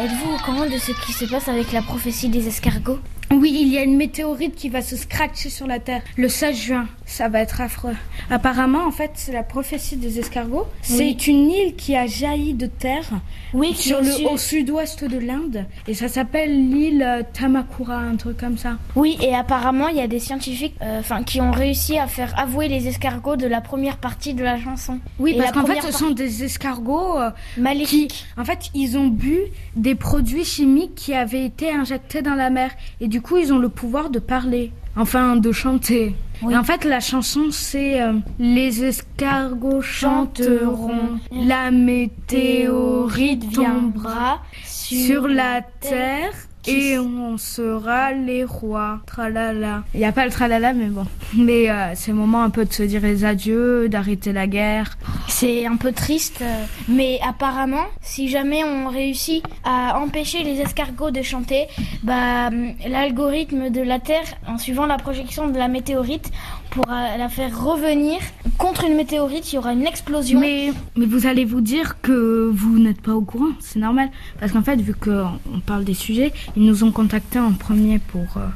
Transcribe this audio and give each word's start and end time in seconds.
Êtes-vous 0.00 0.32
au 0.32 0.38
courant 0.38 0.64
de 0.64 0.78
ce 0.78 0.90
qui 1.04 1.12
se 1.12 1.26
passe 1.26 1.48
avec 1.48 1.70
la 1.70 1.82
prophétie 1.82 2.30
des 2.30 2.48
escargots? 2.48 2.98
Oui, 3.32 3.56
il 3.60 3.68
y 3.68 3.78
a 3.78 3.82
une 3.82 3.96
météorite 3.96 4.54
qui 4.54 4.68
va 4.68 4.82
se 4.82 4.96
scratcher 4.96 5.48
sur 5.48 5.66
la 5.66 5.78
Terre 5.78 6.02
le 6.16 6.28
16 6.28 6.56
juin. 6.56 6.86
Ça 7.06 7.28
va 7.28 7.40
être 7.40 7.60
affreux. 7.60 7.94
Apparemment, 8.30 8.86
en 8.86 8.90
fait, 8.90 9.10
c'est 9.14 9.32
la 9.32 9.42
prophétie 9.42 9.96
des 9.96 10.18
escargots. 10.18 10.66
C'est 10.82 11.26
une 11.26 11.50
île 11.50 11.74
qui 11.76 11.94
a 11.96 12.06
jailli 12.06 12.54
de 12.54 12.66
terre 12.66 13.04
Oui, 13.52 13.74
sur 13.74 14.00
le, 14.00 14.10
su- 14.10 14.24
au 14.26 14.36
sud-ouest 14.38 15.04
de 15.04 15.18
l'Inde. 15.18 15.66
Et 15.86 15.94
ça 15.94 16.08
s'appelle 16.08 16.70
l'île 16.70 17.02
euh, 17.02 17.22
Tamakura, 17.32 17.96
un 17.96 18.16
truc 18.16 18.38
comme 18.38 18.56
ça. 18.56 18.78
Oui, 18.96 19.18
et 19.20 19.34
apparemment, 19.34 19.88
il 19.88 19.96
y 19.96 20.00
a 20.00 20.06
des 20.06 20.20
scientifiques 20.20 20.74
euh, 20.82 21.02
qui 21.26 21.40
ont 21.40 21.50
réussi 21.50 21.98
à 21.98 22.06
faire 22.06 22.32
avouer 22.38 22.68
les 22.68 22.86
escargots 22.88 23.36
de 23.36 23.46
la 23.46 23.60
première 23.60 23.98
partie 23.98 24.32
de 24.34 24.42
la 24.44 24.58
chanson. 24.58 24.98
Oui, 25.18 25.32
Et 25.34 25.38
parce 25.38 25.52
qu'en 25.52 25.66
fait, 25.66 25.80
ce 25.82 25.92
sont 25.92 26.10
des 26.10 26.44
escargots 26.44 27.18
euh, 27.18 27.30
qui, 27.54 27.60
Maléfique. 27.60 28.24
en 28.38 28.44
fait, 28.44 28.70
ils 28.74 28.96
ont 28.96 29.08
bu 29.08 29.38
des 29.76 29.94
produits 29.94 30.44
chimiques 30.44 30.94
qui 30.94 31.14
avaient 31.14 31.44
été 31.44 31.70
injectés 31.70 32.22
dans 32.22 32.34
la 32.36 32.48
mer. 32.50 32.70
Et 33.00 33.08
du 33.08 33.20
coup, 33.22 33.38
ils 33.38 33.52
ont 33.52 33.58
le 33.58 33.68
pouvoir 33.68 34.10
de 34.10 34.18
parler. 34.18 34.72
Enfin, 34.96 35.36
de 35.36 35.52
chanter. 35.52 36.14
Oui. 36.42 36.52
Et 36.52 36.56
en 36.56 36.64
fait, 36.64 36.84
la 36.84 37.00
chanson, 37.00 37.46
c'est 37.50 38.02
euh, 38.02 38.12
Les 38.38 38.84
escargots 38.84 39.80
chanteront, 39.80 41.18
la 41.30 41.70
météorite 41.70 43.52
tombera 43.52 44.42
sur 44.64 45.28
la 45.28 45.62
terre 45.62 46.32
et 46.66 46.98
on 46.98 47.38
sera 47.38 48.12
les 48.12 48.44
rois. 48.44 49.00
Tralala. 49.06 49.84
Il 49.94 50.00
n'y 50.00 50.06
a 50.06 50.12
pas 50.12 50.24
le 50.24 50.30
tralala, 50.30 50.72
mais 50.72 50.86
bon. 50.86 51.06
Mais 51.36 51.70
euh, 51.70 51.92
c'est 51.94 52.12
le 52.12 52.16
moment 52.16 52.42
un 52.42 52.50
peu 52.50 52.64
de 52.64 52.72
se 52.72 52.82
dire 52.82 53.02
les 53.02 53.24
adieux, 53.24 53.88
d'arrêter 53.88 54.32
la 54.32 54.46
guerre. 54.46 54.96
C'est 55.42 55.66
un 55.66 55.74
peu 55.74 55.90
triste, 55.90 56.38
euh, 56.40 56.64
mais 56.88 57.18
apparemment, 57.20 57.86
si 58.00 58.28
jamais 58.28 58.62
on 58.62 58.88
réussit 58.88 59.42
à 59.64 59.98
empêcher 59.98 60.44
les 60.44 60.60
escargots 60.60 61.10
de 61.10 61.20
chanter, 61.20 61.66
bah, 62.04 62.48
l'algorithme 62.88 63.70
de 63.70 63.80
la 63.80 63.98
Terre, 63.98 64.22
en 64.46 64.56
suivant 64.56 64.86
la 64.86 64.98
projection 64.98 65.48
de 65.48 65.58
la 65.58 65.66
météorite, 65.66 66.30
pourra 66.70 67.16
la 67.16 67.28
faire 67.28 67.60
revenir 67.60 68.20
contre 68.56 68.84
une 68.84 68.94
météorite. 68.94 69.52
Il 69.52 69.56
y 69.56 69.58
aura 69.58 69.72
une 69.72 69.84
explosion. 69.84 70.38
Mais, 70.38 70.72
mais 70.94 71.06
vous 71.06 71.26
allez 71.26 71.44
vous 71.44 71.60
dire 71.60 72.00
que 72.00 72.48
vous 72.54 72.78
n'êtes 72.78 73.00
pas 73.00 73.14
au 73.16 73.22
courant, 73.22 73.50
c'est 73.58 73.80
normal. 73.80 74.10
Parce 74.38 74.52
qu'en 74.52 74.62
fait, 74.62 74.80
vu 74.80 74.94
qu'on 74.94 75.58
parle 75.66 75.82
des 75.82 75.94
sujets, 75.94 76.32
ils 76.54 76.64
nous 76.64 76.84
ont 76.84 76.92
contactés 76.92 77.40
en 77.40 77.50
premier 77.50 77.98
pour, 77.98 78.36
euh, 78.36 78.46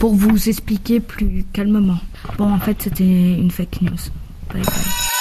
pour 0.00 0.16
vous 0.16 0.48
expliquer 0.48 0.98
plus 0.98 1.44
calmement. 1.52 2.00
Bon, 2.38 2.52
en 2.52 2.58
fait, 2.58 2.82
c'était 2.82 3.04
une 3.04 3.52
fake 3.52 3.82
news. 3.82 4.10
Bye 4.52 4.62
bye. 4.62 5.13